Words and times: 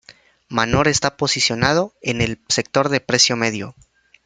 Manor 0.49 0.87
está 0.87 1.15
posicionado 1.15 1.93
en 2.01 2.21
el 2.21 2.41
sector 2.49 2.89
de 2.89 3.01
precio 3.01 3.35
medio. 3.35 3.75